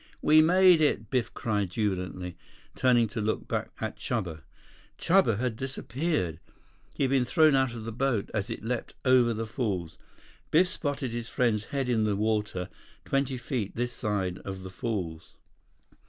[0.23, 2.35] "We made it!" Biff cried jubilantly,
[2.75, 4.41] turning to look back at Chuba.
[4.97, 6.39] Chuba had disappeared.
[6.95, 9.99] He had been thrown out of the boat as it leaped over the falls.
[10.49, 12.67] Biff spotted his friend's head in the water
[13.05, 15.35] twenty feet this side of the falls.